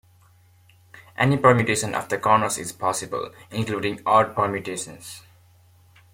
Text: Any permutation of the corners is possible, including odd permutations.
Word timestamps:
Any 1.15 1.37
permutation 1.37 1.93
of 1.93 2.09
the 2.09 2.17
corners 2.17 2.57
is 2.57 2.71
possible, 2.73 3.31
including 3.51 4.01
odd 4.03 4.33
permutations. 4.35 5.21